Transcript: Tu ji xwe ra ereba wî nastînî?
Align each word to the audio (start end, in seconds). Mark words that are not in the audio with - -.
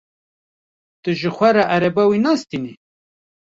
Tu 1.03 1.09
ji 1.19 1.29
xwe 1.35 1.49
ra 1.55 1.63
ereba 1.75 2.03
wî 2.09 2.19
nastînî? 2.25 2.73